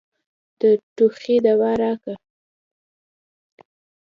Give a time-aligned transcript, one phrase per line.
[0.59, 0.61] د
[0.95, 2.13] ټوخي دوا راکه.